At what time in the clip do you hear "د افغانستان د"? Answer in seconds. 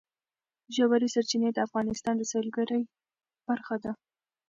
1.53-2.23